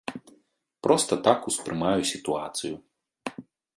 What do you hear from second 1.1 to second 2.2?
так успрымаю